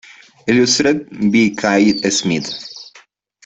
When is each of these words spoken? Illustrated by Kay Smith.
Illustrated 0.47 1.09
by 1.31 1.49
Kay 1.55 2.09
Smith. 2.09 2.49